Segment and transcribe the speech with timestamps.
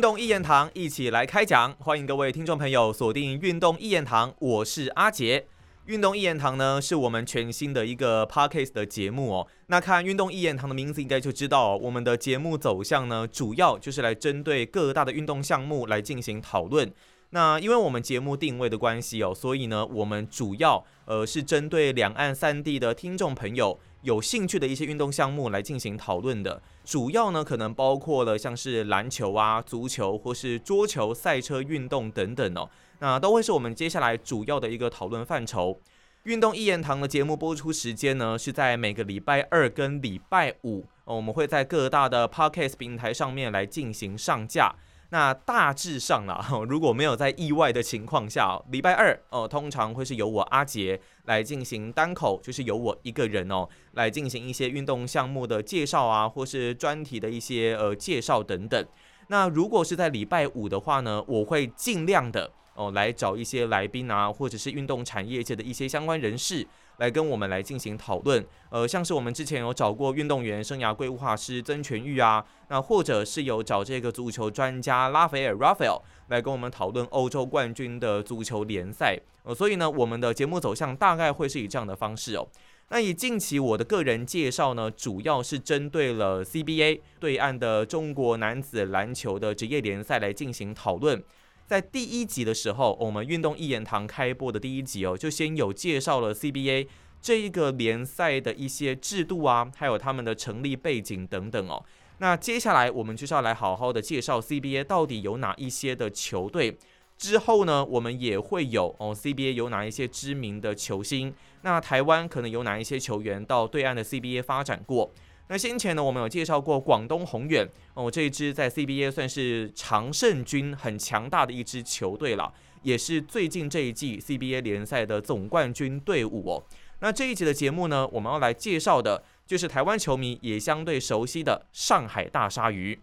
[0.00, 1.74] 运动一言堂，一起来开讲。
[1.74, 5.46] 欢迎各位听众朋友锁定运动一言堂，我是阿杰。
[5.84, 9.46] 运动一言堂呢，是我们全新的一个 podcast 的节目哦。
[9.66, 16.90] 那看运动一言堂的名字，应该就知道我们的节目走向呢，主要就是来针对各大的运动项目来进行讨论。
[17.32, 26.60] 那因为我们节目定位的关系哦，所以呢，我们主要呃是针对两岸三地的听众朋友有兴趣的一些运动项目来进行讨论的。
[26.84, 32.68] 主要呢，可能包括了像是篮球啊、足球或是桌球、赛车运动等等哦。
[32.98, 35.80] 那都会是我们接下来主要的一个讨论范畴。
[36.24, 44.74] 运动一言堂的节目播出时间呢，是在每个礼拜二跟礼拜五，我们会在各大的 podcast 平台上面来进行上架。
[45.12, 58.86] 那大致上啦， 如果没有在意外的情况下，礼拜二哦，通常会是由我阿杰来进行单口，就是由我一个人哦来进行一些运动项目的介绍啊，或是专题的一些呃介绍等等。
[59.26, 66.66] 那如果是在礼拜五的话呢，我会尽量的哦来找一些来宾啊，或者是运动产业界的一些相关人士。
[67.00, 82.46] 来跟我们来进行讨论，呃，像是我们之前有找过运动员生涯规划师曾全玉啊，那或者是有找这个足球专家拉斐尔 Raphael 来跟我们讨论欧洲冠军的足球联赛，呃，所以呢，我们的节目走向大概会是以这样的方式哦。
[82.90, 91.22] 那以近期我的个人介绍呢，主要是针对了 CBA 对岸的中国男子篮球的职业联赛来进行讨论。
[91.70, 96.88] 在第一集的时候，我们运动一言堂开播的第一集哦，就先有介绍了 CBA
[97.22, 101.80] 这一个联赛的一些制度啊，还有他们的成立背景等等哦。
[102.18, 106.76] 那接下来我们就是要来好好的介绍 CBA 到底有哪一些的球队。
[107.16, 111.32] 之后呢，我们也会有哦，CBA 有哪一些知名的球星？
[111.62, 115.12] 那台湾可能有哪一些球员到对岸的 CBA 发展过？
[115.50, 126.62] 那先前呢，我们有介绍过广东宏远哦，这一支在 CBA 算是常胜军，很强大的一支球队了，也是最近这一季 CBA 联赛的总冠军队伍哦。
[127.00, 132.96] 那这一集的节目呢，我们要来介绍的就是台湾球迷也相对熟悉的上海大鲨鱼。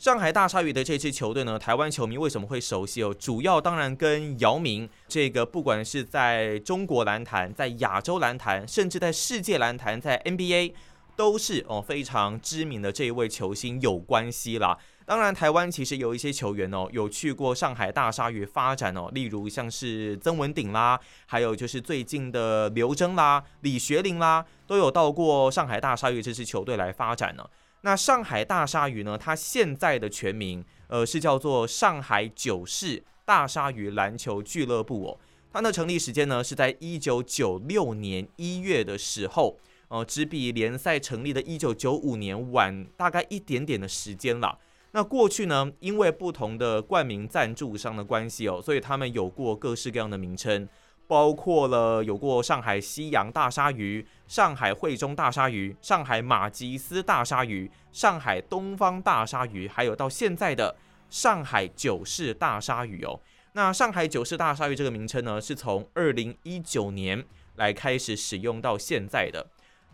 [0.00, 3.14] 上海大鲨鱼的这支球队呢，台湾球迷为什么会熟悉哦？
[3.18, 10.72] 主要当然跟姚明这个，不管是在中国篮坛、在亚洲篮坛，甚至在世界篮坛，在 NBA
[11.16, 14.78] 都是哦非常知名的这一位球星有关系啦。
[15.04, 27.44] 当然，台湾其实有一些球员哦，有去过上海大鲨鱼发展哦，例如像是曾文鼎啦，还有就是最近的刘铮啦、李学林啦，都有到过上海大鲨鱼这支球队来发展呢。
[27.82, 29.16] 那上海大鲨鱼呢？
[29.16, 35.18] 它现在的全名，呃，是叫做上海九世大鲨鱼篮球俱乐部哦。
[35.52, 39.58] 它的成立时间呢，是在一九九六年一月的时候，
[39.88, 44.58] 呃，只比联赛成立的一九九五年晚大概一点点的时间了。
[44.92, 50.68] 那过去呢，因为不同的冠名赞助商的关系哦，所以他们有过各式各样的名称。
[51.10, 60.76] 包括了有过上海西洋大鲨鱼、上海汇中大鲨鱼、上海马吉斯大鲨鱼、上海东方大鲨鱼，还有到现在的
[61.08, 63.18] 上海九世大鲨鱼哦。
[63.54, 67.24] 那上海九世大鲨鱼这个名称呢，是从二零一九年
[67.56, 69.44] 来开始使用到现在的。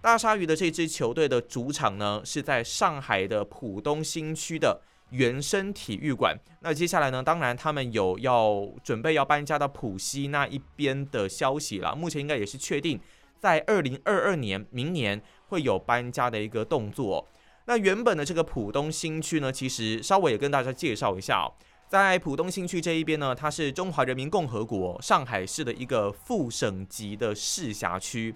[0.03, 4.82] 大鲨鱼的这支球队的主场呢，是在上海的浦东新区的。
[5.11, 7.22] 原生体育馆，那接下来呢？
[7.22, 11.94] 当然，他们有要准备要搬家到浦西那一边的消息了。
[11.94, 12.99] 目前应该也是确定，
[13.39, 17.28] 在二零二二年，明年会有搬家的一个动作。
[17.67, 21.49] 那原本的这个浦东新区呢，其实稍微也跟大家介绍一下，
[21.88, 28.34] 在浦东新区这一边呢，它是中华人民共和国上海市的一个副省级的市辖区。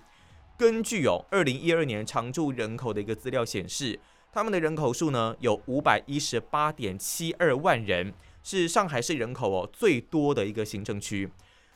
[0.57, 3.99] 根据有二零一二年常住人口的一个资料显示。
[4.33, 8.15] 他们的人口数呢有五百一十八点七二万人，
[8.45, 11.29] 是上海市人口哦最多的一个行政区。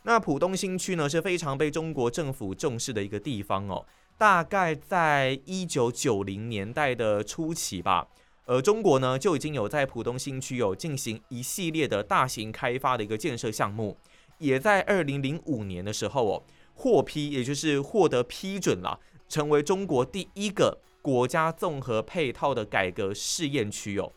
[0.04, 3.84] 那浦东新区呢是非常被中国政府重视的一个地方哦。
[4.16, 8.06] 大概在一九九零年代的初期吧，
[8.44, 13.96] 而中国呢就已经有在浦东新区有进行一系列的大型开发的一个建设项目，
[14.38, 16.42] 也在二零零五年的时候哦
[16.74, 20.78] 获批，也就是获得批准了，成为中国第一个。
[21.04, 24.10] 国家综合配套的改革试验区哦，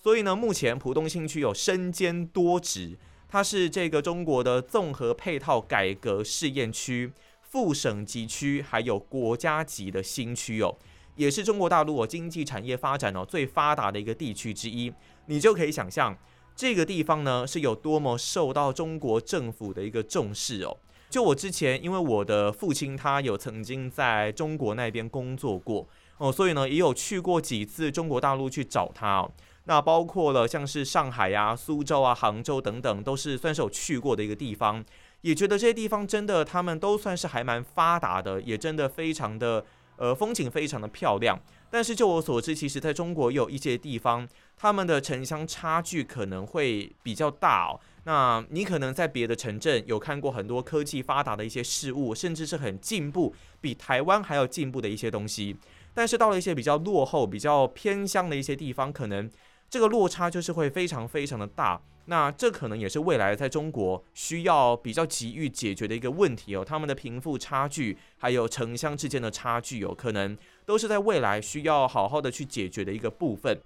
[0.00, 2.96] 所以呢，目前浦东新区有身兼多职，
[3.28, 7.12] 它是这个中国的综合配套改革试验区、
[7.42, 10.78] 副省级区，还有国家级的新区哦，
[11.16, 14.92] 也是中国大陆经济产业发展哦最发达的一个地区之一。
[15.26, 16.16] 你就可以想象
[16.54, 20.76] 这个地方呢是有多么受到中国政府的一个重视哦。
[21.10, 25.88] 就我之前，因为我的父亲他有曾经在中国那边工作过。
[26.18, 29.30] 哦，所以呢，也有去过几次中国大陆去找他哦。
[29.64, 34.84] 那包括了像是上海啊、苏州啊、杭州等等，都是算是有去过的一个地方，
[35.20, 39.64] 也觉得这些地方真的他们都算是还蛮发达的，也真的非常的
[39.96, 41.38] 呃风景非常的漂亮。
[41.70, 44.26] 但是就我所知，其实在中国有一些地方，
[44.56, 47.78] 他们的城乡差距可能会比较大哦。
[48.04, 55.54] 那你可能在别的城镇有看过很多科技发达的一些事物，甚至是很进步，比台湾还要进步的一些东西。
[55.94, 59.30] 但是到了一些比较落后、比较偏乡的一些地方，可能
[59.68, 61.80] 这个落差就是会非常非常的大。
[62.06, 66.64] 那这可能也是未来在中国需要比较急于解决的一个问题哦。
[66.64, 73.60] 他们的贫富差距，还有城乡之间的差距，有可能都是在未来需要好好的去解决的一个部分。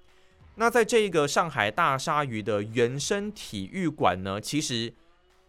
[0.56, 4.92] 那在这个上海大鲨鱼的原生体育馆呢，其实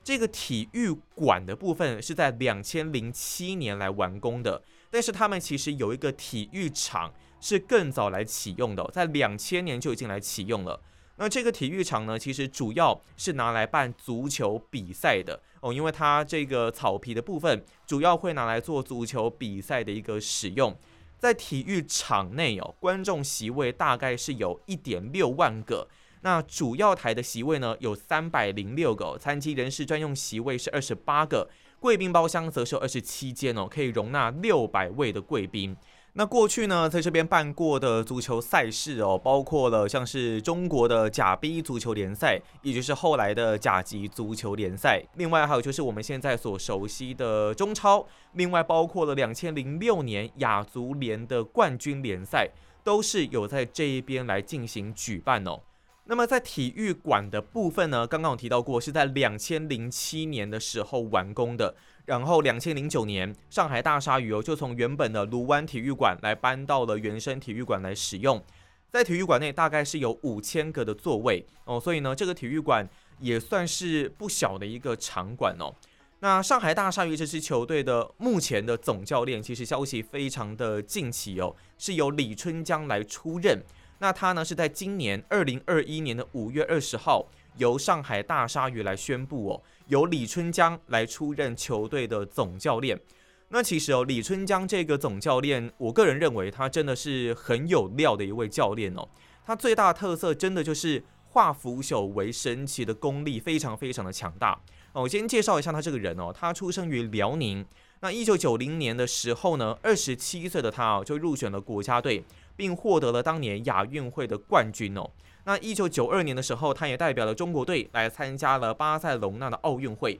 [0.04, 4.62] 这个体育馆的部分是在两千零七年来完工的，
[4.94, 7.12] 但是他们其实有一个体育场
[7.42, 10.80] 是更早来启用的，在两千年就已经来启用了。
[11.16, 20.78] 那这个体育场呢，其实主要是拿来办足球比赛的哦，因为它这个草皮的部分主要会拿来做足球比赛的一个使用。
[21.18, 25.88] 在体育场内哦，观众席位大概是有一点六万个。
[26.22, 29.18] 那主要台的席位呢，有三百零六个。
[29.18, 31.50] 残疾人士专用席位是二十八个，
[31.83, 35.75] 贵宾包厢则是有二十七间哦，可以容纳六百位的贵宾。
[36.13, 45.03] 那过去呢，在这边办过的足球赛事哦，包括了像是中国的甲 B 足球联赛，也就是后来的甲级足球联赛。
[45.15, 52.50] 另外还有就是我们现在所熟悉的中超，另外包括了两千零六年亚足联的冠军联赛，
[52.81, 55.59] 都是有在这一边来进行举办哦。
[56.05, 61.75] 那么在体育馆的部分呢，刚刚有提到过，是在两千零七年的时候完工的。
[62.05, 68.44] 然后，两千零九年，上海大鲨鱼哦，就从原本的卢湾体育馆来搬到了原生体育馆来使用。
[68.91, 72.85] 在体育馆内，大概是有五千个的座位哦，所以呢，这个体育馆
[73.19, 75.73] 也算是不小的一个场馆哦。
[76.19, 83.63] 那上海大鲨鱼这支球队的目前的总教练，其实消息非常的近期哦，是由李春江来出任。
[84.03, 89.61] 那他呢，是在今年二零二一年的五月二十号，由上海大鲨鱼来宣布哦。
[89.88, 93.00] 由李春江来出任球队的总教练。
[93.47, 99.07] 那其实哦，李春江这个总教练，我个人认为他真的是很有料的一位教练哦。
[99.45, 104.51] 他最大的特色真的就是化腐朽为神奇的功力非常非常的强大
[104.91, 105.03] 哦。
[105.03, 107.65] 我先介绍一下他这个人哦，他出生于辽宁。
[108.01, 112.21] 那一九九零年的时候呢，二十七岁的他哦就入选了国家队，
[112.55, 115.09] 并获得了当年亚运会的冠军哦。
[115.45, 120.19] 那一九九二年的时候，他也代表了中国队来参加了巴塞隆纳的奥运会。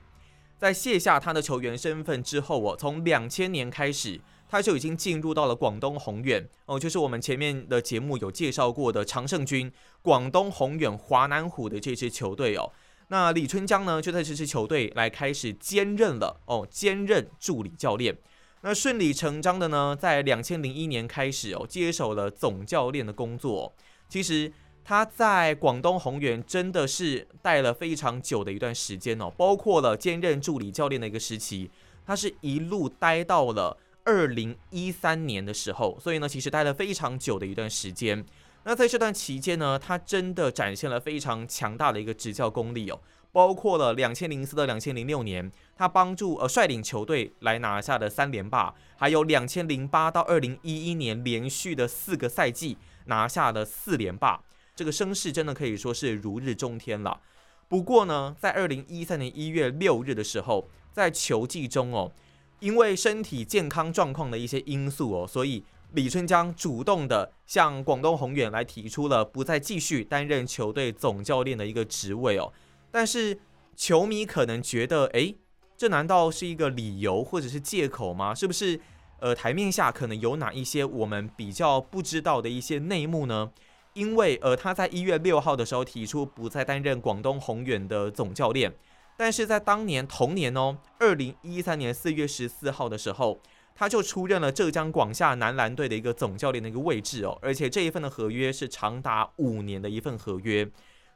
[0.58, 9.72] 在卸下他的球员身份之后，哦，从两千年开始，他就已经进入到了广东宏远哦，就是我们前面的节目有介绍过的常胜军
[10.02, 12.72] 广东宏远华南虎的这支球队哦。
[13.10, 18.18] 那李春江呢，就在这支球队来开始兼任了哦，兼任助理教练。
[18.64, 23.74] 那顺理成章的呢，在两千零一年开始哦，接手了总教练的工作。
[24.10, 24.52] 其实。
[24.86, 31.72] 他在广东宏远真的是待了非常久的一段时间哦，包括了兼任助理教练的一个时期，
[32.06, 38.26] 他是一路待到了二零一三年的时候，所以呢，其实待了非常久的一段时间。
[38.66, 43.00] 那在这段期间呢，他真的展现了非常强大的一个执教功力哦，
[43.34, 54.40] 包括了两千零四到两千零六年，他帮助呃率领球队来拿下的三连霸，还有两千零八到二零一一年连续的四个赛季拿下了四连霸。
[54.76, 57.20] 这个声势真的可以说是如日中天了。
[57.68, 62.12] 不过呢，在二零一三年一月六日的时候，在球季中哦，
[62.60, 65.64] 因为身体健康状况的一些因素哦，所以
[65.94, 72.54] 李春江主动的向广东宏远来提出了不再继续担任球队总教练的一个职位哦。
[72.94, 73.40] 但是
[73.76, 75.36] 球迷可能觉得，诶，
[75.76, 78.36] 这难道是一个理由或者是借口吗？
[78.36, 78.80] 是不是？
[79.20, 83.54] 呃，台面下可能有哪一些我们比较不知道的一些内幕呢？
[83.94, 88.74] 因为呃，他在一月六号的时候提出不再担任广东宏远的总教练，
[89.16, 93.40] 但是在当年同年哦，二零一三年四月十四号的时候，
[93.74, 100.70] 他就出任了浙江广厦男篮队的一个总教练的一个位置哦，而且这一份的合约是长达五年的一份合约，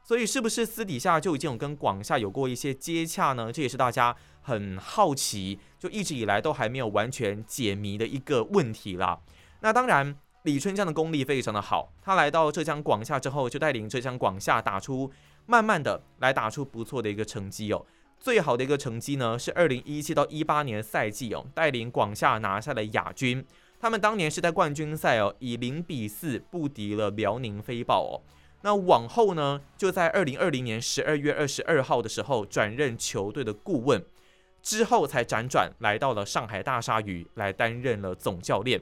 [0.08, 3.52] 所以是不是私底下就已经有跟广厦有过一些接洽呢？
[3.52, 9.20] 这也是大家很好奇，就一直以来都还没有完全解谜的一个问题啦。
[9.60, 10.16] 那当然。
[10.44, 15.10] 李春江的功力非常的好，他来到浙江广厦之后，就带领浙江广厦打出，
[15.44, 17.84] 慢慢的来打出不错的一个成绩哦。
[18.18, 23.44] 最好的一个成绩呢，是二零一七到一八年赛季哦，带领广厦拿下了亚军。
[23.78, 28.22] 他们当年是在冠军赛哦，以零比四不敌了辽宁飞豹哦。
[28.62, 34.04] 那往后呢，就在二零二零年十二月二十二号的时候转任球队的顾问，
[34.62, 38.80] 之后才辗转来到了上海大鲨鱼来担任了总教练。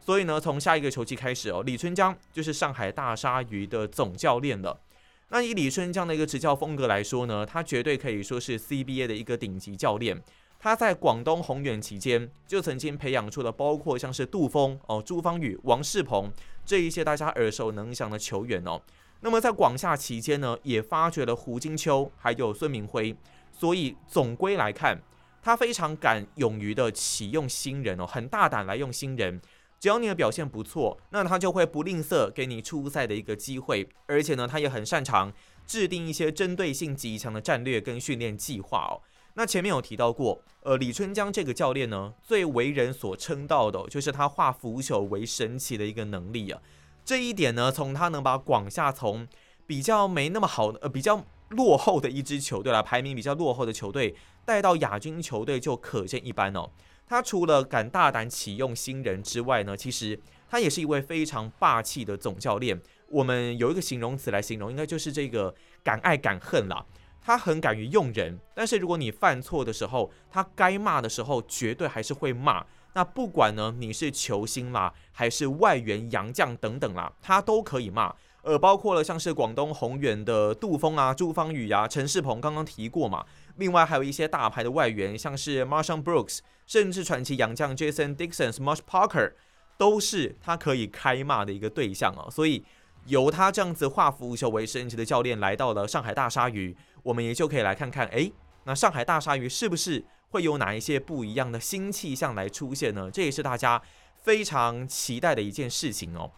[0.00, 4.80] 所以呢，从下一个球季开始哦，李春江就是上海大鲨鱼的总教练了。
[5.28, 10.22] 那以李春江的一个执教风格来说呢，他绝对可以说是 CBA 的一个顶级教练。
[10.58, 16.32] 他在广东宏远期间就曾经培养出了包括像是杜峰哦、朱芳雨、王世鹏
[16.64, 18.80] 这一些大家耳熟能详的球员哦。
[19.20, 23.16] 那么在广厦期间呢，也发掘了胡金秋还有孙明辉。
[23.50, 25.02] 所以总归来看，
[25.42, 29.40] 他非常敢勇于的启用新人哦，很大胆来用新人。
[29.80, 35.32] 只要你的表现不错，那他就会不吝啬给你出赛的一个机会，而且呢，他也很擅长
[35.66, 39.02] 制定一些针对性极强的战略跟训练计划哦。
[39.34, 46.60] 那前面有提到过，呃，李春江这个教练呢，最为人所称道的，就是他化腐朽为神奇的一个能力啊。
[47.08, 49.26] 这一点呢，从他能把广厦从
[49.66, 56.68] 比较没那么好，呃，比较落后的一支球队啦，排名比较落后的球队带到亚军球队就可见一斑哦。
[57.06, 62.78] 他除了敢大胆启用新人之外呢，其实他也是一位非常霸气的总教练。
[63.08, 66.84] 我们有一个形容词来形容，应该就是这个敢爱敢恨啦。
[67.22, 72.66] 他很敢于用人，但是如果你犯错的时候，他该骂的时候绝对还是会骂。
[72.98, 78.12] 那不管呢你是球星啦，还是外援洋将等等啦，他都可以骂。
[78.42, 83.24] 呃，包括了像是广东宏远的杜峰啊、朱芳雨啊、陈世鹏，刚刚提过嘛。
[83.54, 89.34] 另外还有一些大牌的外援，像是 Marshall Brooks，甚至传奇洋将 Jason Dixon、Smash Parker，
[89.76, 92.28] 都是他可以开骂的一个对象哦。
[92.28, 92.64] 所以
[93.06, 98.28] 由他这样子化腐朽为神奇的教练来到了上海大鲨鱼，我们也就可以来看看，哎，
[98.64, 103.10] 那上海大鲨鱼是不是会有哪一些不一样的新气象来出现呢？
[103.10, 103.80] 这也是大家
[104.16, 106.30] 非常期待的一件事情哦。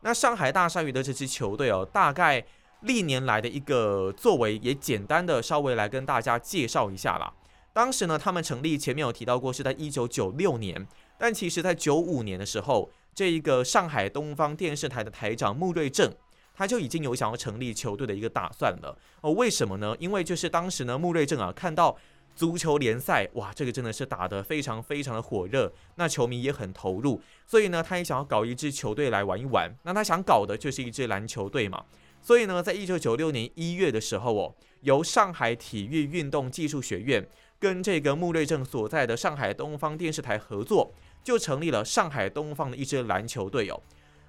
[0.00, 2.44] 那上海大鲨鱼的这支球队哦，大概。
[2.84, 7.32] 历年来的一个作为，也简单的稍微来跟大家介绍一下啦。
[7.72, 10.84] 当时呢，他们成立前面有提到过是在一九九六年，
[11.16, 16.12] 但其实在九五年的时候，这一个上海东方电视台的台长穆瑞正，
[16.52, 18.98] 他就已经有想要成立球队的一个打算了。
[19.20, 19.94] 哦，为什么呢？
[20.00, 21.96] 因为就是当时呢，穆瑞正啊看到
[22.34, 29.72] 足球联赛，哇，这个真的是打得非常非常的火热，那球迷也很投入，所以呢，他也想要搞一支球队来玩一玩。
[29.82, 31.84] 那他想搞的就是一支篮球队嘛。
[32.20, 37.26] 所以呢，在一九九六年一月的时候哦，由上海体育运动技术学院
[37.58, 43.80] 跟这个穆瑞正所在的上海东方电视台合作，就成立了上海东方的一支篮球队哦。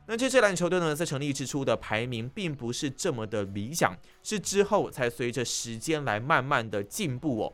[0.08, 7.54] 那这支篮球队呢，在成立之初的排名并不是这么的理想，是之后才随着时间来慢慢的进步哦。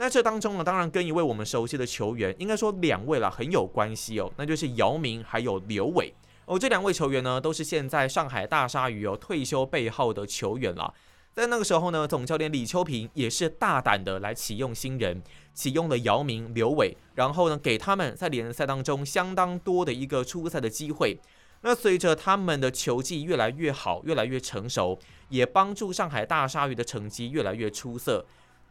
[0.00, 6.14] 那这当中呢，当然跟一位我们熟悉的球员，应该说两位了很有关系哦，那就是姚明还有刘伟。
[6.46, 10.94] 哦，这两位球员呢，都是现在上海大鲨鱼哦退休背后的球员了。
[11.34, 21.20] 在那个时候呢，总教练李秋平也是大胆的来启用新人，启用了姚明、刘伟，然后呢，给他们在联赛当中相当多的一个出赛的机会。
[21.60, 28.24] 那随着他们的球技越来越好，越来越成熟，也帮助上海大鲨鱼的成绩越来越出色。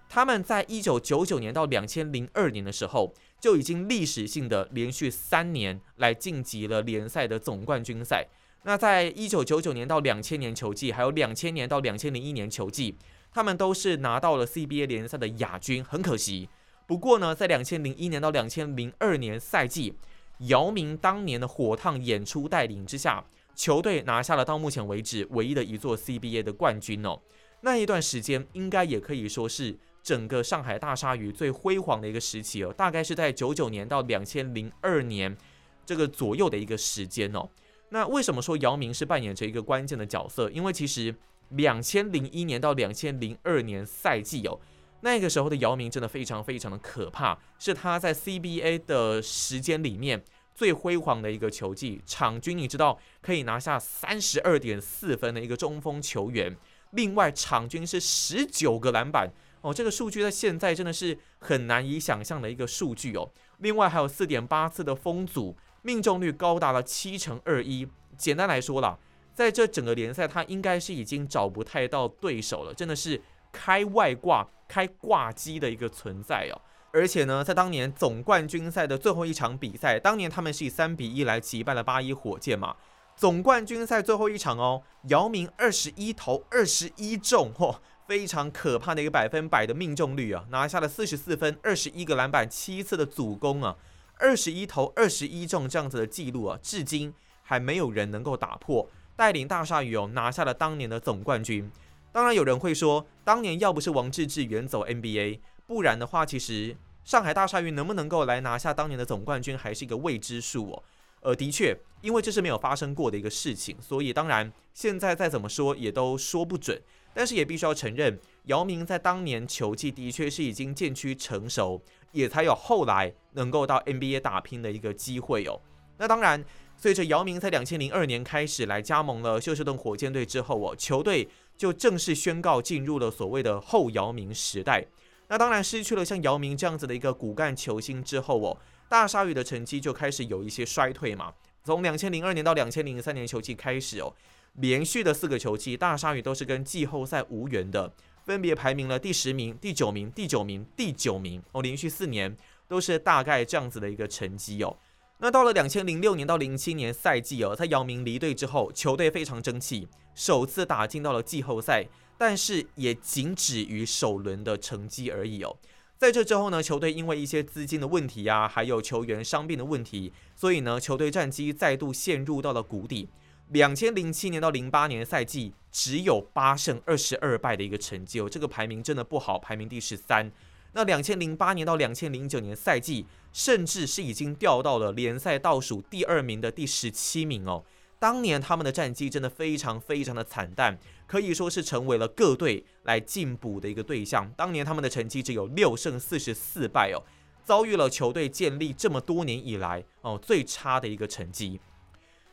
[0.10, 3.14] 他们在一九九九年到两千零二年的时候。
[3.42, 8.28] 就已经历史性的连续三年来晋级了联赛的总冠军赛。
[8.64, 12.98] 那在一九九九年到两千年球季，还有两千年到两千零一年球季，
[13.32, 16.50] 他们都是拿到了 CBA 联赛的亚军，很可惜。
[16.86, 19.94] 不过呢，在两千零一年到两千零二年赛季，
[20.40, 23.24] 姚明当年的火烫演出带领之下，
[23.56, 27.22] 球队拿下了到目前为止唯一的一座 CBA 的冠军哦。
[27.62, 29.78] 那一段时间应该也可以说是。
[30.02, 35.38] 整个上海大鲨鱼最辉煌的一个时期哦，大概是在九九年到两千零二年
[35.86, 37.50] 这个左右的一个时间哦。
[37.90, 40.50] 那为什么说姚明是扮演着一个关键的角色？
[40.52, 41.14] 因为其实
[41.50, 44.60] 两千零一年到两千零二年赛季哦，
[45.02, 56.56] 那个时候的姚明真的非常非常的可怕，是他在 CBA 的时间里面最辉煌的一个球季，场均你知道可以拿下三十二点四分的一个中锋球员，
[56.92, 59.32] 另外场均是十九个篮板。
[59.62, 63.30] 哦，这个数据在现在真的是很难以想象的一个数据哦。
[63.58, 67.88] 另外还有四点八次的封阻，命中率高达了七成二一。
[68.18, 68.98] 简单来说啦，
[69.34, 76.62] 在这整个联赛，他应该是已经找不太到对手了，真的是开外挂、开挂机的一个存在哦。
[76.92, 82.76] 而且呢，在当年总冠军赛的最后一场比赛，当年他们是以三比一来击败了八一火箭嘛。
[83.16, 87.76] 总冠军赛最后一场哦，姚明二十一投二十一中，嚯！
[88.10, 93.78] 非常可怕的一个百分百的命中率啊，拿下了四十四分、二十一个篮板、七次的主攻啊，
[94.16, 97.14] 二十一投二十一中这样子的记录啊，至今
[97.44, 98.90] 还没有人能够打破。
[99.16, 101.70] 带领大鲨鱼哦拿下了当年的总冠军。
[102.12, 110.84] 当然有人会说，当年要不是王治郅远走 NBA，不然的话，其实上海大鲨鱼能不能够来拿下当年的总冠军，还是一个未知数哦。
[111.22, 116.82] 呃，的确，因为这是没有发生过的一个事情，所以当然现在再怎么说也都说不准。
[117.14, 125.60] 但是也必须要承认，姚明在当年球技的确是已经渐趋成熟，也才有后来能够到 NBA 打拼的一个机会哦。
[125.98, 126.44] 那当然，
[126.78, 134.86] 随着姚明在两千零二年开始来加盟了休斯顿火箭队之后哦，球队就正式宣告进入了所谓的后姚明时代。
[135.28, 141.34] 那当然失去了像姚明这样子的一个骨干球星之后哦，大鲨鱼的成绩就开始有一些衰退嘛。
[141.66, 144.14] 从两千零二年到两千零三年球季开始哦。
[144.54, 147.94] 连续的四个球季，大鲨鱼都是跟季后赛无缘的，
[148.26, 152.36] 分别排名了第十名、第九名、第九名、第九名哦，连续四年
[152.68, 154.78] 都是大概这样子的一个成绩哦。
[155.20, 161.88] 那到了两千零六年到零七年赛季哦，在姚明离队之后，球队非常争气，首次打进到了季后赛，
[162.18, 165.58] 但是也仅止于首轮的成绩而已哦。
[165.98, 173.10] 在这之后呢，球队因为一些资金的问题呀，还有球员伤病的问题，所以呢，球队战绩再度陷入到了谷底。
[173.50, 180.32] 两千零七年到零八年的赛季只有八胜二十二败的一个成绩哦，这个排名真的不好，排名第十三。
[180.74, 187.64] 那两千零八年到两千零九年赛季，甚至是已经掉到了联赛倒数第二名的第十七名哦。
[187.98, 190.78] 当年他们的战绩真的非常非常的惨淡，
[191.08, 194.32] 可以说是成为了各队来进补的一个对象。
[194.38, 197.02] 当年他们的成绩只有六胜四十四败哦，
[197.44, 201.60] 遭遇了球队建立这么多年以来哦最差的一个成绩。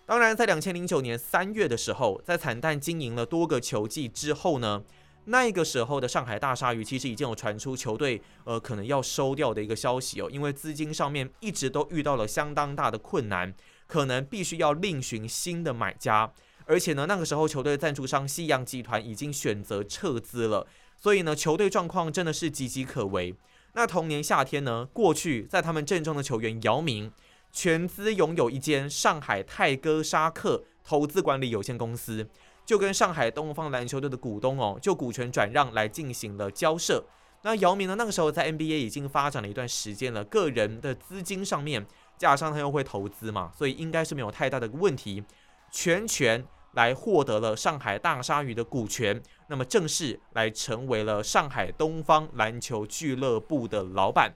[0.07, 4.85] 当然，在两千零九年三月的时候，在惨淡经营了多个球季之后呢，
[5.25, 13.53] 那个时候的上海大鲨鱼其实已经有传出球队呃可能要收掉的一个消息哦，因为资金上面一直都遇到了相当大的困难，
[13.89, 16.33] 可能必须要另寻新的买家，
[16.67, 20.65] 而且呢，那个时候球队赞助商西洋集团已经选择撤资了，
[20.97, 23.35] 所以呢，球队状况真的是岌岌可危。
[23.73, 27.11] 那同年夏天呢，过去在他们阵中的球员姚明。
[27.53, 32.29] 全资拥有一间上海泰戈沙克投资管理有限公司，
[32.65, 37.05] 就跟上海东方篮球队的股东哦，就股权转让来进行了交涉。
[37.43, 41.87] 那姚明呢，那个时候在 NBA 已经发展了一段时间了，个人的资金上面
[42.19, 45.23] 加上他又会投资嘛，所以应该是没有太大的问题，
[45.71, 54.35] 全权来获得了上海大鲨鱼的股权，那么正式来成为了上海东方篮球俱乐部的老板。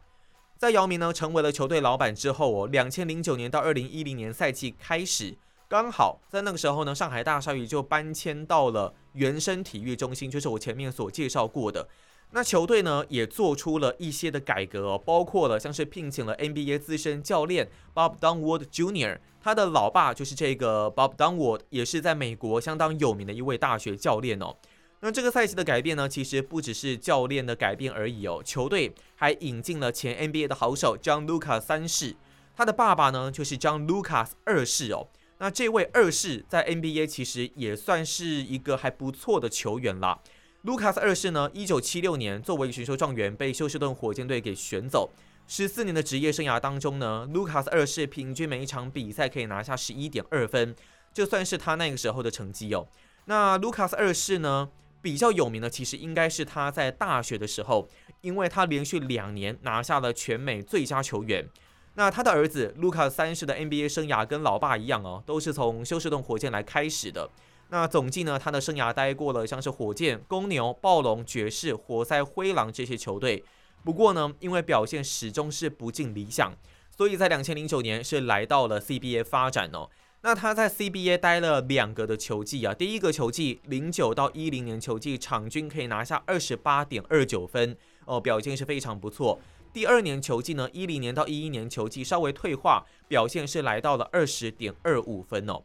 [0.61, 5.35] 在姚明呢成为了球队老板之后哦，两千零九年到二零一零年赛季开始，
[5.67, 11.89] 刚好在那个时候呢，上海大鲨鱼就搬迁到了原生体育中心，就是我前面所介绍过的。
[12.33, 24.55] 那球队呢也做出了一些的改革哦，包括了像是聘请了 NBA 资深教练 Bob Dunwood Jr.，他的老爸就是这个 Bob Dunwood，也是在美国相当有名的一位大学教练哦。
[25.03, 28.43] 那这个赛季的改变呢，其实不只是教练的改变而已哦。
[28.45, 32.17] 球队还引进了前 NBA 的好手 John Lucas 三世，
[32.55, 35.09] 他的爸爸呢就是 John Lucas 二世哦。
[35.39, 40.21] 那这位二世在 NBA 其实也算是一个还不错的球员啦。
[40.65, 45.11] Lucas 二世呢，一九七六年作为选秀状元被休斯顿火箭队给选走，
[45.49, 50.77] 十四年的职业生涯当中呢，Lucas 二世平均每一场比赛可以拿下十一点二分，
[51.15, 52.87] 这算是他那个时候的成绩哦。
[53.25, 54.69] 那 Lucas 二世呢？
[55.03, 57.89] 比较有名的，其实应该是他在大学的时候，
[58.21, 61.49] 因为他连续两年拿下了全美最佳球员。
[61.95, 67.29] 那他的儿子卢卡三世的 NBA 生涯跟老爸一样哦，都是从休斯顿火箭来开始的。
[67.69, 73.45] 那总计呢，他的生涯待过了像是火箭、公牛、暴龙、爵士、活塞、灰狼这些球队。
[73.85, 76.53] 不过呢，因为表现始终是不尽理想，
[76.97, 79.89] 所以在两千零九年是来到了 CBA 发展哦。
[80.23, 89.41] 那他在 CBA 待了两个的球季啊，第一个球季零九到一零年球季，场均可以拿下二十八点二九分哦，表现是非常不错。
[89.73, 95.63] 第二年球季呢，一零年到一一年球季稍微退化，表现是来到了二十点二五分哦。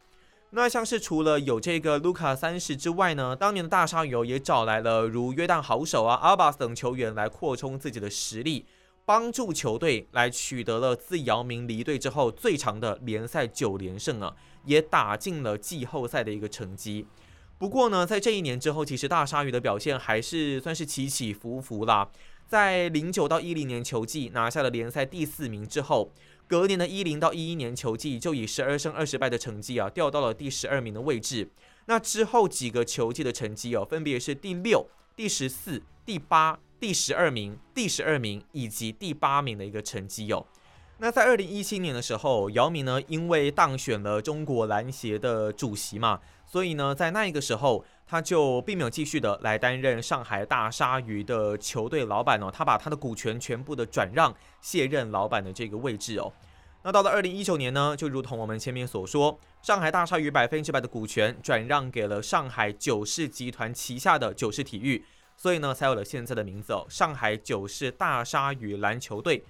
[0.50, 8.64] 那像是除了有这个卢卡三十之外呢，当年的大鲨鱼也找来了如约旦好手啊、阿巴斯等球员来扩充自己的实力。
[9.06, 17.06] 帮助球队来取得了自姚明离队之后最长的联赛九连胜啊，也打进了季后赛的一个成绩。
[17.56, 22.10] 不过呢，在这一年之后，其实大鲨鱼的表现还是算是起起伏伏啦。
[22.48, 26.12] 在零九到一零年球季拿下了联赛第四名之后，
[26.48, 31.48] 隔年的一零到一一年球季就以十二胜二十败的成绩啊，掉到了第十二名的位置。
[31.86, 36.58] 那之后几个球季的成绩哦，分别是第六、第十四、第八。
[36.78, 40.46] 第十二名、第十二名以及第八名的一个成绩哦。
[40.98, 56.32] 那在二零一七年的时候，姚明呢，因为当选了中国篮协的主席嘛，所以呢，在那一个时候，他就并没有继续的来担任上海大鲨鱼的球队老板哦，他把他的股权全部的转让，卸任老板的这个位置哦。
[56.82, 65.04] 那到了二零一九年呢，就如同我们前面所说，上海大鲨鱼百分之百的股权转让给了上海九世集团旗下的九世体育，
[65.36, 69.44] 所以呢，才有了现在的名字哦，上海九世大鲨鱼篮球队。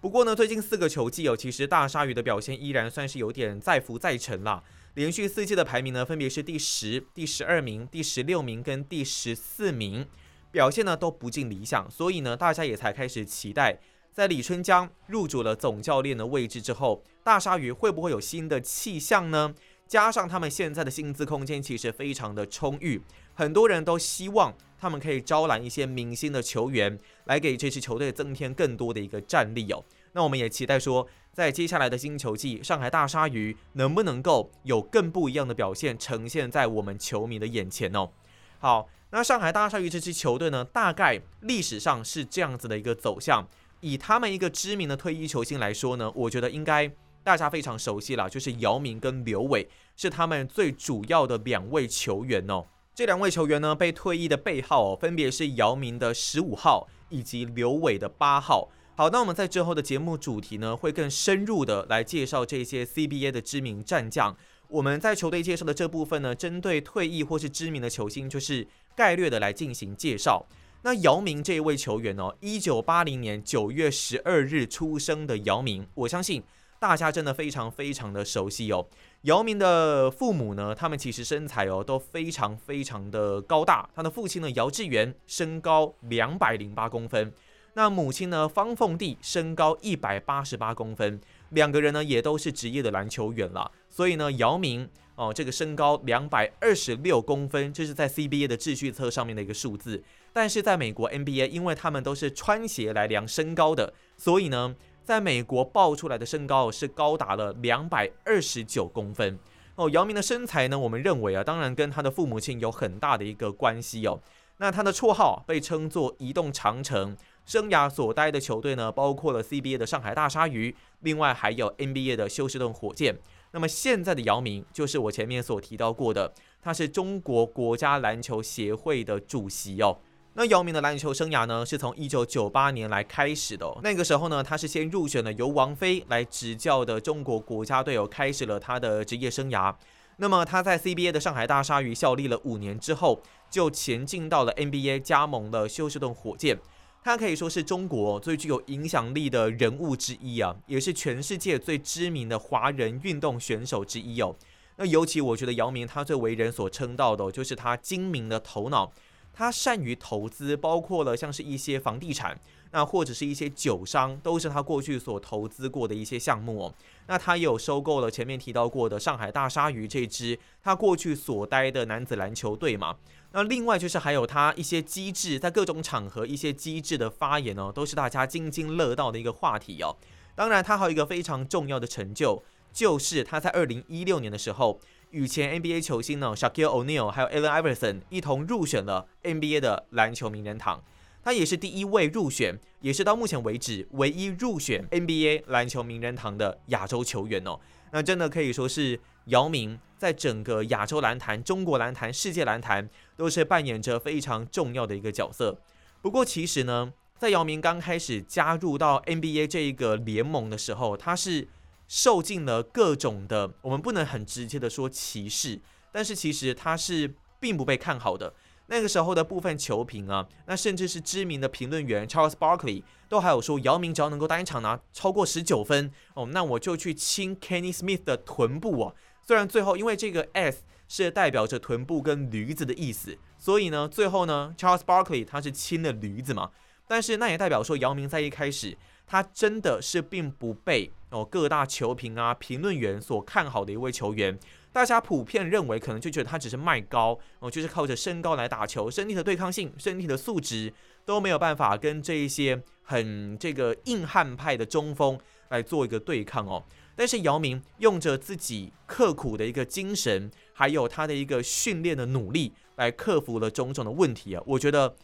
[0.00, 4.62] 不过呢，最近四个球季哦，其实大鲨鱼的表现依然算是有点再浮再沉啦。
[4.94, 10.06] 连续四季的排名呢，分别是第十、第十二名、第十六名跟第十四名，
[10.50, 11.88] 表现呢都不尽理想。
[11.90, 13.78] 所以呢，大家也才开始期待，
[14.12, 19.54] 在李春江入主了总教练的位置之后，大鲨鱼会不会有新的气象呢？
[19.86, 23.00] 加上他们现在的薪资空间其实非常的充裕，
[23.34, 29.84] 很多人都希望他们可以招揽一些明星的球员，来给这支球队增添更多的一个战力哦。
[30.12, 38.10] 那我们也期待说，在接下来的新球季，上海大鲨鱼能不能够有更不一样的表现呈现在我们球迷的眼前哦。
[38.58, 43.46] 好，那上海大鲨鱼这支球队呢，大概历史上是这样子的一个走向。
[43.80, 46.90] 以他们一个知名的退役球星来说呢，我觉得应该。
[47.24, 52.64] 大家非常熟悉了，就是姚明跟刘伟是他们最主要的两位球员哦。
[52.98, 58.68] 这两位球员呢，被退役的背号分别是姚明的十五号以及刘伟的八号。
[58.96, 64.36] 好，那我们在之后的节目主题呢，会更深入的来介绍这些 CBA 的知名战将。
[64.66, 70.44] 我们在球队介绍的这部分呢，针对退役或是知名的球星，就是概略的来进行介绍。
[70.82, 76.42] 那姚明这一位球员哦，一九八零年九月十二日出生的姚明，我相信。
[76.80, 78.86] 大家真的非常非常的熟悉哦。
[79.22, 83.88] 姚明的父母呢，他们其实身材哦都非常非常的高大。
[83.92, 87.32] 他的父亲呢，姚志源身高两百零八公分，
[87.74, 93.68] 那母亲呢，方凤娣身高一百八十八公分，两个人呢也都是职业的篮球员了。
[93.90, 100.00] 所以呢，姚明哦这个身高两百二十六公分，这是在 CBA 的秩序册上面的一个数字。
[100.32, 104.76] 但是在美国 NBA，因为他们都是穿鞋来量身高的，所以呢。
[105.08, 109.38] 在美国爆出来的身高是高达了两百二十九公分
[109.74, 109.88] 哦。
[109.88, 114.20] 姚明的身材呢，我们认为啊，当然跟他的父母亲有很大的一个关系哦。
[114.58, 117.16] 那他的绰号被称作“移动长城”，
[117.46, 123.18] 生涯所待的球队呢，包括了 CBA 的上海大鲨鱼，另外还有 NBA 的休斯顿火箭。
[123.52, 129.96] 那么现在的姚明就是我前面所提到过的，他是中国国家篮球协会的主席哦。
[130.38, 133.76] 那姚明的篮球生涯呢，是从一九九八年来开始的。
[133.82, 139.74] 那个时候呢，他是先入选了由王菲来执教的中国国家队，友，开始了他的职业生涯。
[140.18, 143.20] 那么他在 CBA 的上海大鲨鱼效力了五年之后，
[143.50, 146.56] 就前进到了 NBA，加盟了休斯顿火箭。
[147.02, 154.36] 他可以说是中国最具有影响力的人物之一啊，也是全世界最知名的华人运动选手之一哦。
[154.76, 158.92] 那尤其我觉得姚明他最为人所称道的，就是他精明的头脑。
[159.38, 162.36] 他善于投资，包括了像是一些房地产，
[162.72, 166.74] 那或者是一些酒商，都是他过去所投资过的一些项目哦。
[167.06, 172.96] 那他也有收购了前面提到过的上海大鲨鱼这支他过去所待的男子篮球队嘛。
[173.30, 179.94] 那另外就是还有他一些机智，在各种场合一些机智的发言哦，都是大家津津乐道的一个话题哦。
[180.34, 184.80] 当然，他还有一个非常重要的成就，就是他在二零一六年的时候。
[185.10, 190.82] 与前 NBA 球星呢，Shaquille O'Neal 还有 Allen Iverson 一同入选了 NBA 的篮球名人堂。
[191.22, 197.58] 他也是第一位入选，也是到目前为止唯一入选 NBA 篮球名人堂的亚洲球员哦。
[197.92, 205.58] 那真的可以说是姚明在整个亚洲篮坛、中国篮坛、世界篮坛都是扮演着非常重要的一个角色。
[206.00, 211.48] 不过其实呢，在姚明刚开始加入到 NBA 这一个联盟的时候，他是。
[211.88, 215.58] 受尽了各种的，我们不能很直接的说歧视，
[215.90, 218.34] 但是其实他是并不被看好的。
[218.66, 228.94] 那个时候的部分球评啊，那甚至是知名的评论员 Charles Barkley 都还有说，姚明只要能够单场拿超过十九分哦，那我就去亲 Kenny Smith 的臀部哦。
[229.26, 236.50] 虽然最后因为这个 S 是代表着臀部跟驴子的意思，所以呢，最后呢 Charles Barkley 他是亲了驴子嘛，
[236.86, 238.76] 但是那也代表说姚明在一开始。
[239.08, 244.38] 他真的是并不被哦各大球评啊评论员所看好的一位球员，
[244.70, 250.70] 大家普遍认为可能就觉得他只是卖高哦，就是靠着身高来打球，身体的对抗性、身体的素质
[251.06, 255.18] 都没有办法跟这一些很这个硬汉派的中锋
[255.48, 256.62] 来做一个对抗哦。
[256.94, 264.94] 但是姚明用着自己刻苦的一个精神，还有他的一个训练的努力，来克服了种种的问题啊，我觉得。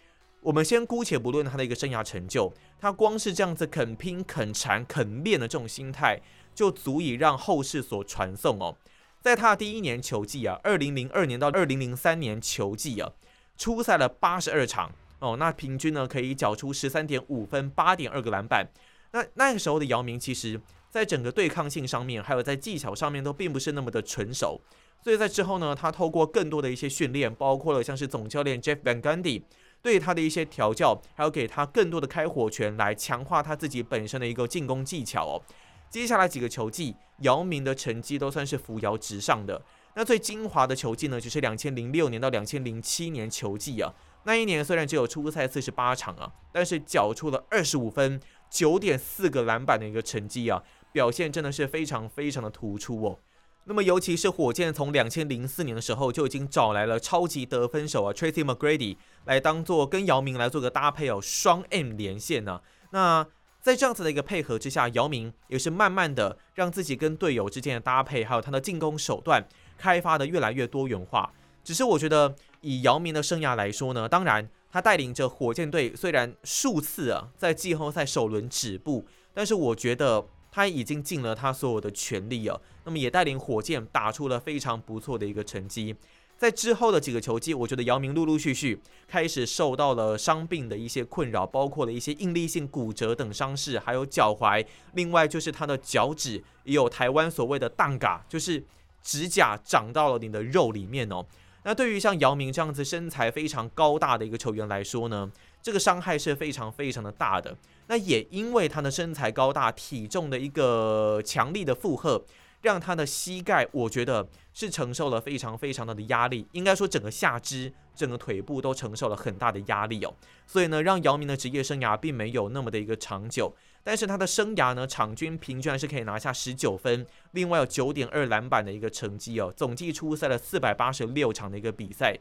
[0.45, 6.21] 我们先姑且不论他的一个生涯成就，他光是这样子肯拼、肯缠、肯练的这种心态，
[6.55, 8.77] 就足以让后世所传颂哦。
[9.23, 13.11] 在他的第一年球季啊，二零零二年到二零零三年球季啊，
[13.57, 18.69] 出赛了八十二场哦，那平均呢可以缴出十三点五分、八点二个篮板。
[19.13, 24.61] 那那个时候的姚明，其实在整个对抗性上面，还有在技巧上面都并不是那么的纯熟。
[25.03, 29.43] 所以在之后呢，他透过更多的一些训练，包括了像是总教练 Jeff Van Gundy
[29.85, 35.43] 对他的一些调教，还有给他更多的开火权，来强化他自己本身的一个进攻技巧哦。
[35.91, 39.61] 接下来几个球季，姚明的成绩都算是扶摇直上的。
[39.95, 43.93] 那最精华的球季呢，就是两千零六年到两千零七年球季啊。
[44.23, 48.19] 那一年虽然只有初赛四十八场啊，但是缴出了二十五分、
[48.49, 53.19] 九点四个篮板的一个成绩啊，表现真的是非常非常的突出哦。
[53.67, 62.61] 那么尤其是火箭从两千零四年的时候就已经找来了超级得分手啊，Tracy McGrady 来当做跟姚明来做个搭配哦，双 M 连线呢。
[62.91, 63.27] 那
[63.63, 69.43] 在这样子的一个配合之下，姚明也是慢慢的让自己跟队友之间的搭配，还有他的进攻手段
[69.79, 71.33] 开发的越来越多元化。
[71.63, 85.97] 只是我觉得以姚明的生涯来说呢，当然他带领着火箭队虽然数次啊在季后赛首轮止步，但是我觉得他已经尽了他所有的全力啊，那么也带领火箭打出了非常不错的一个成绩。
[86.37, 94.65] 在之后的几个球季，我觉得姚明陆陆续续开始受到了伤病的一些困扰，包括了一些应力性骨折等伤势，还有脚踝。
[94.93, 98.63] 另外就是他的脚趾也有台湾所谓的“蛋嘎”，就是
[99.03, 101.27] 指甲长到了你的肉里面哦。
[101.65, 105.33] 那对于像姚明这样子身材非常高大的一个球员来说呢，
[105.65, 107.57] 这个伤害是非常非常的大的。
[107.87, 112.23] 那也因为他的身材高大，体重的一个强力的负荷。
[112.61, 120.15] 让他的膝盖，我觉得是承受了非常非常大的压力，应该说整个下肢、整个腿部都承受了很大的压力哦。
[120.47, 123.55] 所以呢，让姚明的职业生涯并没有那么的一个长久。
[123.83, 129.53] 但是他的生涯呢，场均平均还是可以拿下十九分，另外有九点二篮板的一个成绩哦。
[129.55, 132.19] 总计出赛了四百八十六场的一个比赛。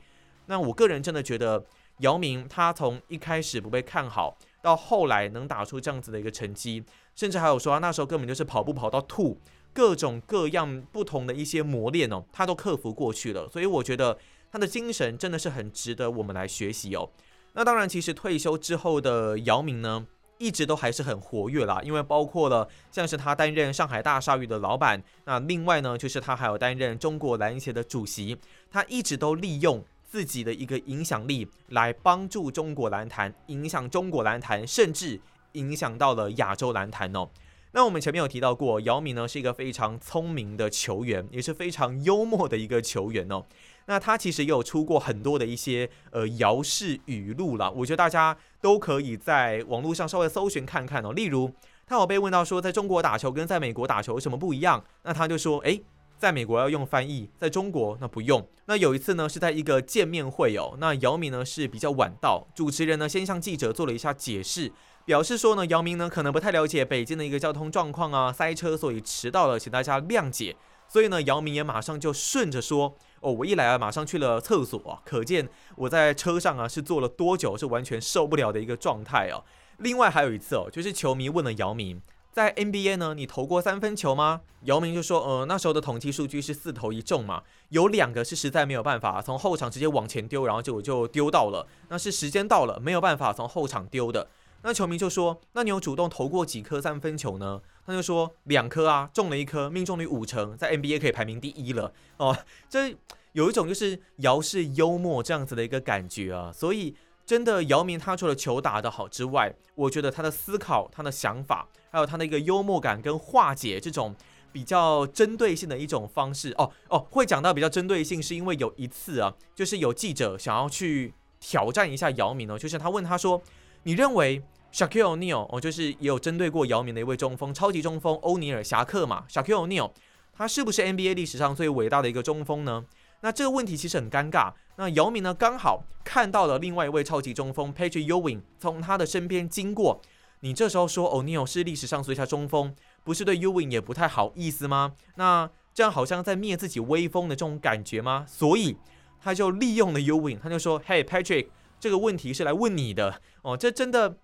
[0.48, 1.64] 那我个人真的觉得，
[2.00, 6.84] 姚明他从一开始不被看好，到后来能打出这样子的一个成绩，
[7.16, 9.40] 甚至还有说那时候根本就是跑步跑到吐。
[9.76, 14.16] 各种各样不同的一些磨练哦，他都克服过去了，所以我觉得
[14.52, 17.10] 他的精神真的是很值得我们来学习哦。
[17.54, 20.06] 那当然，其实退休之后的姚明呢，
[20.38, 28.38] 一直都还是很活跃啦，因为包括了像是他担任上海大鲨鱼的老板，那另外呢，就是他还有担任中国篮协的主席，
[28.70, 35.20] 他一直都利用自己的一个影响力来帮助中国篮坛，影响中国篮坛，甚至
[35.54, 37.28] 影响到了亚洲篮坛哦。
[37.72, 43.44] 那我们前面有提到过，姚明呢是一个非常聪明的球员，也是非常幽默的一个球员哦。
[43.88, 51.12] 那他其实也有出过很多的一些呃姚氏语录啦，我觉得大家都可以在网络上稍微搜寻看看哦。
[51.14, 51.52] 例如，
[51.88, 54.86] 他有被问到说，在中国打球跟在美国打球有什么不一样？
[55.02, 55.82] 那他就说，诶，
[56.24, 58.48] 在美国要用翻译，在中国那不用。
[58.68, 64.72] 那有一次呢是在一个见面会哦，那姚明呢是比较晚到，主持人呢先向记者做了一下解释。
[65.04, 70.56] 表示说呢，姚明呢可能不太了解北京的一个交通状况啊，塞车，所以迟到了，请大家谅解。
[70.88, 79.44] 所以呢，姚明也马上就顺着说：“哦，我一来啊，马上去了厕所，可见我在车上啊是坐了多久，是完全受不了的一个状态哦。”
[79.80, 82.02] 另外还有一次哦，就是球迷问了姚明，
[82.34, 84.42] 在 NBA 呢，你投过三分球吗？
[84.64, 94.28] 姚明就说：“呃，那时候的统计数据是四投一中嘛，有两个是实在没有办法从后场直接往前丢，然后结果就丢到了，那是时间到了，没有办法从后场丢的。”
[94.66, 102.36] 那球迷就说：“那你有主动投过几颗三分球呢？”他就说：“两颗啊，中了一颗，命中率五成，在 NBA 可以排名第一了。”哦，
[102.68, 102.96] 这
[103.34, 106.50] 有一种就是姚氏幽默这样子的一个感觉啊。
[106.52, 114.16] 所以真的，姚明他除了球打得好之外，我觉得他的思考、他的想法，还有他的一个幽默感跟化解这种
[114.52, 116.54] 比较针对性的一种方式。
[116.58, 123.42] 哦哦，会讲到比较针对性，是因为有一次啊，就是有记者想要去挑战一下姚明哦，就是他问他说
[123.84, 124.42] ：“你认为？”
[124.74, 129.24] Shaquille O'Neal，哦，就是也有针对过姚明的一位中锋，超级中锋欧尼尔侠客嘛。
[129.30, 129.92] Shaquille O'Neal，
[130.36, 132.84] 他是不是 NBA 历史上最伟大的一个中锋呢？
[133.24, 134.52] 那这个问题其实很尴尬。
[134.76, 140.02] 那姚明呢，刚好看到了另外一位超级中锋 Patrick Ewing 从他的身边经过。
[140.42, 144.96] 你这时候说 O'Neal 是历史上最佳中锋，不是对 Ewing 也不太好意思吗？
[145.16, 148.26] 那这样好像在灭自己威风的这种感觉吗？
[148.28, 148.76] 所以
[149.22, 151.48] 他就利用了 Ewing，他就说：“Hey Patrick，
[151.80, 154.18] 这个问题是来问你的哦。”这真的。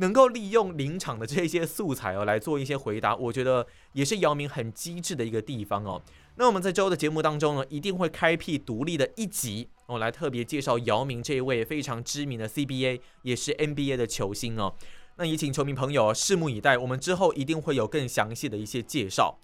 [0.00, 6.00] 能够利用临场的这些素材哦来做一些回答，我觉得也是姚明很机智的一个地方哦。
[6.40, 14.72] 那我们在周的节目当中呢，一定会开辟独立的一集哦，来特别介绍姚明这一位非常知名的 CBA 也是 NBA 的球星哦。
[15.16, 19.36] 那也请球迷朋友拭目以待，我们之后一定会有更详细的一些介绍。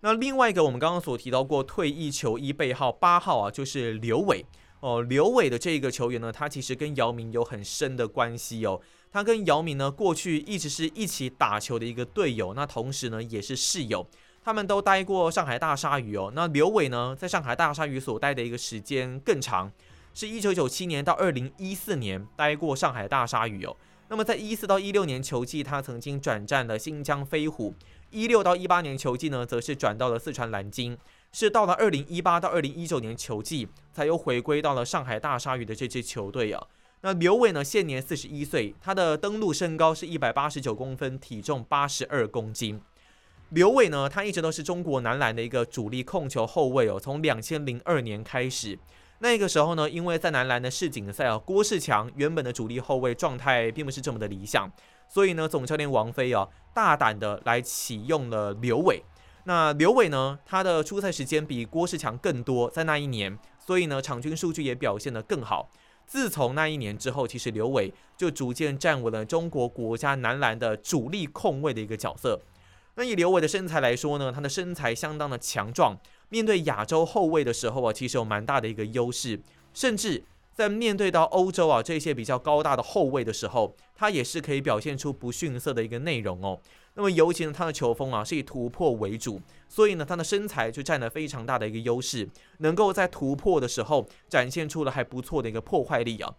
[0.00, 4.44] 那另外一个我们刚刚所提到过退役球衣背号八号啊，就是刘伟
[4.80, 5.02] 哦。
[5.02, 8.80] 刘伟的这个球员呢，他其实跟姚明有很深的关系哦。
[9.12, 14.04] 他跟姚明呢，过去一直是一起打球的一个队友，那同时呢也是室友。
[14.42, 16.32] 他们都待过上海大鲨鱼哦。
[16.34, 19.70] 那刘伟呢，在上海大鲨鱼所待的一个时间更长，
[20.14, 23.76] 是一九九七年到二零一四年待过上海大鲨鱼哦。
[24.08, 27.74] 那么在一四到一六年球季，他曾经转战了新疆飞虎。
[28.10, 30.98] 一六到一八年球季呢，则是转到了四川蓝鲸，
[31.30, 36.66] 是到了二零一八到二零一九年球季，才又回归到了上海大鲨鱼的这支球队啊。
[37.02, 42.80] 那刘伟呢，现年四十一岁，他的登陆身高是一百八十九公分，体重八十二公斤。
[43.50, 48.78] 刘伟呢，他一直都是中国男篮的一个主力控球后卫哦，从两千零二年开始，
[49.18, 54.70] 那个时候呢，因为在男篮的世锦赛啊，郭士强原本的主力后卫状态并不是这么的理想。
[55.08, 59.02] 所以呢，总教练王菲啊，大胆的来启用了刘伟。
[59.44, 65.68] 那刘伟呢，他的出赛时间比郭士强更多，在那一年，所以呢，场均数据也表现得更好。
[66.06, 72.40] 自从那一年之后，其实刘伟就逐渐站稳了中国国家男篮的主力控卫的一个角色。
[73.00, 79.40] 那以刘伟的身材来说呢，他的身材相当的强壮，面对亚洲后卫的时候啊，其实有蛮大的一个优势，
[79.72, 80.22] 甚至。
[80.52, 86.60] 在面对到欧洲啊这些比较高大的后卫的时候，他也是可以表现出不逊色的一个内容哦。
[86.94, 96.30] 那么尤其呢，他的球风啊是以突破为主，所以呢，他的身材就占了非常大的一个优势，能够在突破的时候展现出了还不错的一个破坏力啊。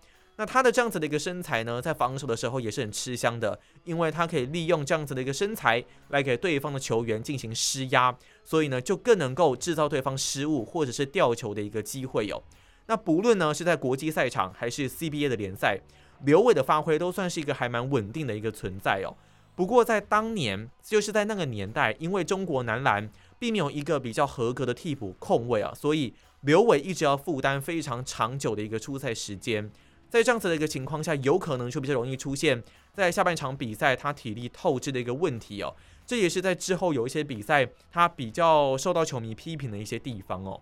[0.41, 12.41] 那他的这样子的一个身材呢，在防守的时候也是很吃香的，因为他可以利用这样子的一个身材来给对方的球员进行施压，所以呢，就更能够制造对方失误或者是吊球的一个机会哦。
[12.87, 15.79] 那不论呢是在国际赛场还是 CBA 的联赛，
[16.23, 19.13] 刘伟的发挥都算是一个还蛮稳定的一个存在哦。
[19.55, 29.69] 不过在当年，就是在那个年代，因为中国男篮并没有一个比较合格的替补控卫啊，所以刘伟一直要负担非常长久的一个出赛时间。
[30.11, 32.61] 在这样子的一个情况下，有可能就比较容易出现
[32.93, 35.73] 在下半场比赛他体力透支的一个问题哦。
[36.05, 40.59] 这也是在之后有一些比赛他比较受到球迷批评的一些地方哦。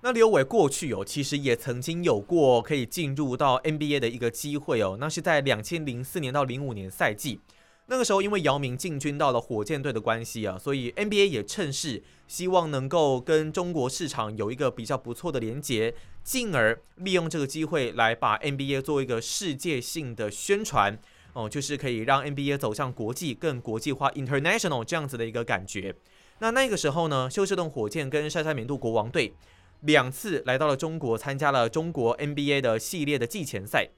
[0.00, 4.96] 那刘伟过去哦，其实也曾经有过可以进入到 NBA 的一个机会哦。
[4.98, 7.38] 那是在两千零四年到零五年赛季，
[7.90, 20.98] 那个时候因为姚明进军到了火箭队的关系啊，所以 NBA 也趁势希望能够跟中国市场有一个比较不错的连接，进而利用这个机会来把 NBA 做一个世界性的宣传
[21.32, 25.94] 哦，就是可以让 NBA 走向国际、更国际化 （international） 这样子的一个感觉。
[26.40, 29.32] 那那个时候呢，休斯顿火箭跟塞塞缅度国王队。
[29.82, 33.88] 两次来到了中国，参加了中国 NBA 的系列的季前赛。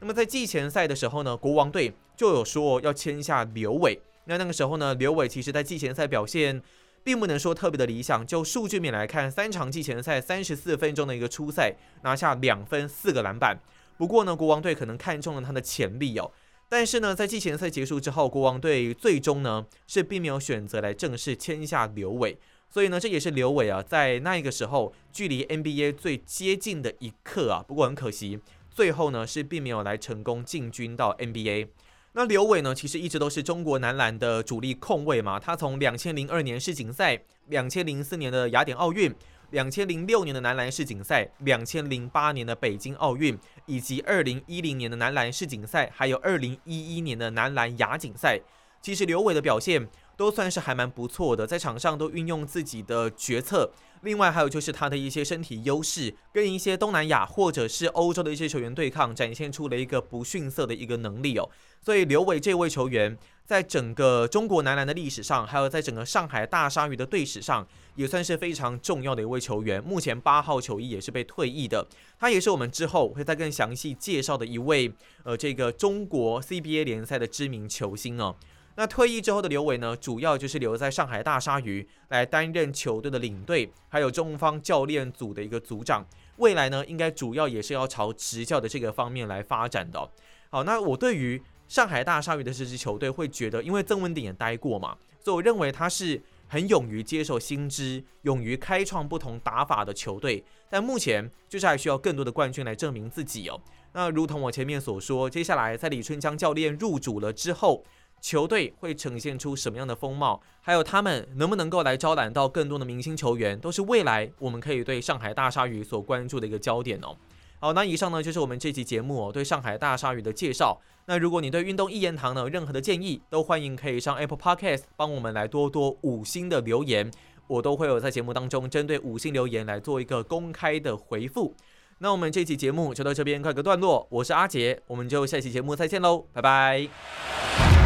[0.00, 4.00] 那么在季前赛的时候呢，国王队就有说要签下刘伟。
[4.24, 6.62] 那那个时候呢，刘伟其实在季前赛表现
[7.04, 8.26] 并不能说特别的理想。
[8.26, 13.58] 就数据面来看，三场季前赛三十四分钟的一个初赛，拿下两分四个篮板。
[13.98, 16.30] 不过呢，国王队可能看中了他的潜力哦。
[16.68, 22.38] 但是呢，在季前赛结束之后，国王队最终呢是并没有选择来正式签下刘伟。
[22.72, 27.64] 所以呢，这也是刘伟啊，在那一个时候距离 NBA 最接近的一刻啊。
[27.66, 28.38] 不过很可惜，
[28.70, 31.68] 最后呢是并没有来成功进军到 NBA。
[32.12, 35.38] 那刘伟呢，其实一直都是中国男篮的主力控卫嘛。
[35.38, 39.14] 他从两千零二年世锦赛、两千零四年的雅典奥运、
[39.50, 48.40] 两千零六年的男篮世锦赛、两千零八年的北京奥运，以及二零一零年的男篮世锦赛，还有二零一一年的男篮亚锦赛，
[48.82, 49.88] 其实刘伟的表现。
[50.16, 53.72] 都算是还蛮不错的，在场上都运用自己的决策。
[54.02, 61.48] 另外还有就是他的一些身体优势，跟一些东南亚或者是欧洲的一些球员对抗，展现出了一个不逊色的一个能力哦。
[61.82, 69.82] 所以刘伟这位球员，在整个中国男篮的历史上，还有在整个上海大鲨鱼的队史上，也算是非常重要的一位球员。
[69.82, 71.86] 目前八号球衣也是被退役的，
[72.18, 74.92] 他也是我们之后会再更详细介绍的一位，
[75.24, 78.36] 呃，这个中国 CBA 联赛的知名球星哦。
[78.80, 86.02] 那退役之后的刘伟呢，主要就是留在上海大鲨鱼来担任球队的领队，还有中方教练组的一个组长。
[86.38, 90.10] 未来呢，应该主要也是要朝执教的这个方面来发展的。
[90.48, 96.18] 好，那我对于上海大鲨鱼的这支球队会觉得，因为曾文鼎也待过嘛，所以我认为他是
[96.48, 100.42] 很勇于接受新知、勇于开创不同打法的球队。
[100.70, 103.60] 但目前就是还需要更多的冠军来证明自己哦。
[103.92, 107.84] 那如同我前面所说，接下来在李春江教练入主了之后。
[108.20, 117.16] 球队会呈现出什么样的风貌，还有他们能不能够来招揽到更多的明星球员，都是未来我们可以对上海大鲨鱼所关注的一个焦点哦。
[117.58, 120.80] 好，那以上呢就是我们这期节目哦对上海大鲨鱼的介绍。
[121.06, 127.10] 那如果你对运动一言堂呢有任何的建议，都欢迎可以上 Apple Podcast 帮我们来多多五星的留言，
[127.46, 131.54] 我都会有在节目当中针对五星留言来做一个公开的回复。
[131.98, 137.79] 那我们这期节目就到这边告个段落，我是阿杰，我们就下期节目再见喽，拜拜。